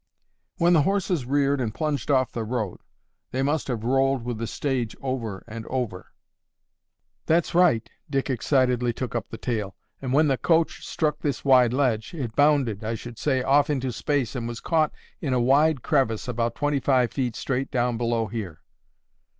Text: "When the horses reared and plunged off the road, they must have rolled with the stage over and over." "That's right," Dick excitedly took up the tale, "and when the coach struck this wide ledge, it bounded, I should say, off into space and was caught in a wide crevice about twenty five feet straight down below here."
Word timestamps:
"When 0.57 0.73
the 0.73 0.81
horses 0.81 1.25
reared 1.27 1.61
and 1.61 1.71
plunged 1.75 2.09
off 2.09 2.31
the 2.31 2.43
road, 2.43 2.79
they 3.29 3.43
must 3.43 3.67
have 3.67 3.83
rolled 3.83 4.25
with 4.25 4.39
the 4.39 4.47
stage 4.47 4.95
over 4.99 5.43
and 5.45 5.63
over." 5.67 6.07
"That's 7.27 7.53
right," 7.53 7.87
Dick 8.09 8.27
excitedly 8.27 8.93
took 8.93 9.13
up 9.13 9.29
the 9.29 9.37
tale, 9.37 9.75
"and 10.01 10.11
when 10.11 10.27
the 10.27 10.39
coach 10.39 10.83
struck 10.87 11.19
this 11.19 11.45
wide 11.45 11.71
ledge, 11.71 12.15
it 12.15 12.35
bounded, 12.35 12.83
I 12.83 12.95
should 12.95 13.19
say, 13.19 13.43
off 13.43 13.69
into 13.69 13.91
space 13.91 14.35
and 14.35 14.47
was 14.47 14.59
caught 14.59 14.91
in 15.21 15.33
a 15.35 15.39
wide 15.39 15.83
crevice 15.83 16.27
about 16.27 16.55
twenty 16.55 16.79
five 16.79 17.11
feet 17.11 17.35
straight 17.35 17.69
down 17.69 17.97
below 17.97 18.25
here." 18.25 18.61